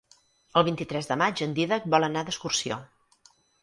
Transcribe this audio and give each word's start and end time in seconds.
El 0.61 0.65
vint-i-tres 0.69 1.11
de 1.13 1.19
maig 1.23 1.45
en 1.49 1.55
Dídac 1.61 1.87
vol 1.97 2.09
anar 2.11 2.27
d'excursió. 2.31 2.85